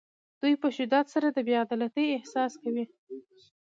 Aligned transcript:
دوی 0.39 0.53
په 0.61 0.67
شدت 0.75 1.05
سره 1.13 1.27
د 1.31 1.37
بې 1.47 1.55
عدالتۍ 1.63 2.07
احساس 2.17 2.51
کوي. 2.61 2.85